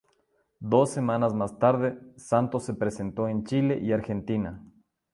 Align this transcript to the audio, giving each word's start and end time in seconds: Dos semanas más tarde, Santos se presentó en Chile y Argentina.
Dos 0.61 0.89
semanas 0.89 1.35
más 1.35 1.59
tarde, 1.59 1.99
Santos 2.17 2.63
se 2.65 2.73
presentó 2.73 3.27
en 3.27 3.43
Chile 3.43 3.77
y 3.83 3.91
Argentina. 3.91 4.63